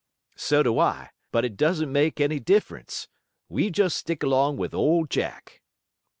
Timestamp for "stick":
3.97-4.23